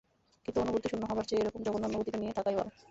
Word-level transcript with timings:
কিন্তু 0.45 0.59
অনুভূতি-শুন্য 0.61 1.03
হবার 1.09 1.25
চেয়ে 1.27 1.41
এরকম 1.41 1.61
জঘন্য 1.65 1.85
অনুভূতিটা 1.87 2.17
নিয়েই 2.19 2.37
থাকা 2.37 2.49
ভালো। 2.51 2.71